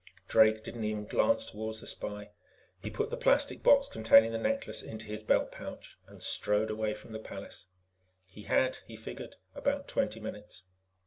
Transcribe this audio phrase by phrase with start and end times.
[0.27, 2.31] Drake didn't even glance toward the spy.
[2.81, 6.95] He put the plastic box containing the necklace into his belt pouch and strode away
[6.95, 7.67] from the palace.
[8.25, 10.63] He had, he figured, about twenty minutes.